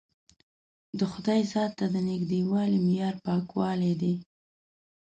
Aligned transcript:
د 0.99 0.99
خدای 1.11 1.41
ذات 1.51 1.71
ته 1.79 1.85
د 1.93 1.95
نژدېوالي 2.07 2.79
معیار 2.85 3.15
پاکوالی 3.25 3.93
دی. 4.01 4.15